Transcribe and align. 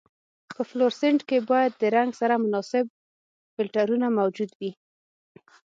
په 0.53 0.61
فلورسنټ 0.69 1.19
کې 1.29 1.37
باید 1.51 1.71
د 1.81 1.83
رنګ 1.95 2.11
سره 2.21 2.41
مناسب 2.43 2.85
فلټرونه 3.53 4.07
موجود 4.19 4.51
وي. 4.59 4.71